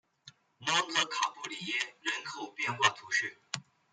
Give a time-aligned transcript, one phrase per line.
[0.57, 3.37] 蒙特卡布里耶人口变化图示